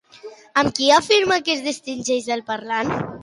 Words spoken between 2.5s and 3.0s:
parlant?